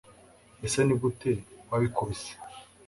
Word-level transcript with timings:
ese 0.65 0.79
nigute 0.83 1.31
wabikubise 1.69 2.31